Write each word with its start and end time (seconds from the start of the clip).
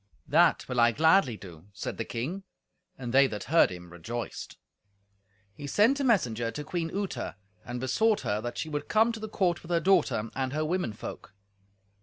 "That 0.27 0.67
will 0.67 0.79
I 0.79 0.91
gladly 0.93 1.37
do," 1.37 1.67
said 1.73 1.97
the 1.99 2.05
king; 2.05 2.41
and 2.97 3.13
they 3.13 3.27
that 3.27 3.43
heard 3.43 3.69
him 3.69 3.91
rejoiced. 3.91 4.57
He 5.53 5.67
sent 5.67 5.99
a 5.99 6.03
messenger 6.03 6.49
to 6.49 6.63
Queen 6.63 6.89
Uta, 6.89 7.35
and 7.63 7.79
besought 7.79 8.21
her 8.21 8.41
that 8.41 8.57
she 8.57 8.67
would 8.67 8.89
come 8.89 9.11
to 9.11 9.19
the 9.19 9.29
court 9.29 9.61
with 9.61 9.69
her 9.69 9.79
daughter 9.79 10.31
and 10.35 10.53
her 10.53 10.65
women 10.65 10.93
folk. 10.93 11.35